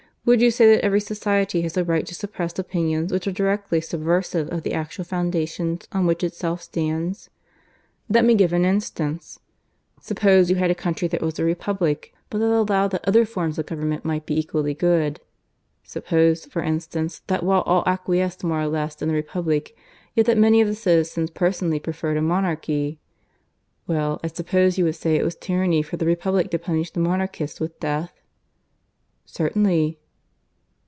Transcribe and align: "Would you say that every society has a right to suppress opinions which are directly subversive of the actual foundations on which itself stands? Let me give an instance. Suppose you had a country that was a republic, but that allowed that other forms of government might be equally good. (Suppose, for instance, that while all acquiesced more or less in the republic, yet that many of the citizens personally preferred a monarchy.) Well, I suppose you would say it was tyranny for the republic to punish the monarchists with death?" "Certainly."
"Would 0.23 0.39
you 0.39 0.51
say 0.51 0.67
that 0.67 0.85
every 0.85 0.99
society 0.99 1.63
has 1.63 1.75
a 1.75 1.83
right 1.83 2.05
to 2.05 2.13
suppress 2.13 2.59
opinions 2.59 3.11
which 3.11 3.25
are 3.25 3.31
directly 3.31 3.81
subversive 3.81 4.49
of 4.53 4.61
the 4.61 4.71
actual 4.75 5.03
foundations 5.03 5.87
on 5.91 6.05
which 6.05 6.23
itself 6.23 6.61
stands? 6.61 7.31
Let 8.07 8.23
me 8.23 8.35
give 8.35 8.53
an 8.53 8.63
instance. 8.63 9.39
Suppose 9.99 10.51
you 10.51 10.57
had 10.57 10.69
a 10.69 10.75
country 10.75 11.07
that 11.07 11.23
was 11.23 11.39
a 11.39 11.43
republic, 11.43 12.13
but 12.29 12.37
that 12.37 12.51
allowed 12.53 12.89
that 12.89 13.07
other 13.07 13.25
forms 13.25 13.57
of 13.57 13.65
government 13.65 14.05
might 14.05 14.27
be 14.27 14.39
equally 14.39 14.75
good. 14.75 15.19
(Suppose, 15.81 16.45
for 16.45 16.61
instance, 16.61 17.23
that 17.25 17.41
while 17.41 17.61
all 17.61 17.81
acquiesced 17.87 18.43
more 18.43 18.61
or 18.61 18.67
less 18.67 19.01
in 19.01 19.07
the 19.07 19.15
republic, 19.15 19.75
yet 20.13 20.27
that 20.27 20.37
many 20.37 20.61
of 20.61 20.67
the 20.67 20.75
citizens 20.75 21.31
personally 21.31 21.79
preferred 21.79 22.15
a 22.15 22.21
monarchy.) 22.21 22.99
Well, 23.87 24.19
I 24.23 24.27
suppose 24.27 24.77
you 24.77 24.83
would 24.83 24.93
say 24.95 25.15
it 25.15 25.25
was 25.25 25.35
tyranny 25.35 25.81
for 25.81 25.97
the 25.97 26.05
republic 26.05 26.51
to 26.51 26.59
punish 26.59 26.91
the 26.91 26.99
monarchists 26.99 27.59
with 27.59 27.79
death?" 27.79 28.13
"Certainly." 29.25 29.97